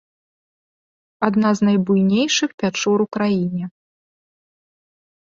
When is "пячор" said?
2.63-2.99